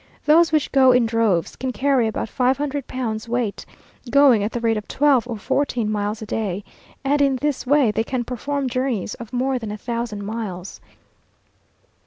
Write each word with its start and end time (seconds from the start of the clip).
Those 0.25 0.51
which 0.51 0.71
go 0.71 0.91
in 0.91 1.05
droves, 1.05 1.55
can 1.55 1.71
carry 1.71 2.07
about 2.07 2.27
five 2.27 2.57
hundred 2.57 2.87
pounds 2.87 3.29
weight, 3.29 3.63
going 4.09 4.41
at 4.43 4.51
the 4.51 4.59
rate 4.59 4.77
of 4.77 4.87
twelve 4.87 5.27
or 5.27 5.37
fourteen 5.37 5.91
miles 5.91 6.23
a 6.23 6.25
day, 6.25 6.63
and 7.03 7.21
in 7.21 7.35
this 7.35 7.67
way 7.67 7.91
they 7.91 8.03
can 8.03 8.23
perform 8.23 8.67
journeys 8.67 9.13
of 9.13 9.31
more 9.31 9.59
than 9.59 9.69
a 9.69 9.77
thousand 9.77 10.25
miles. 10.25 10.81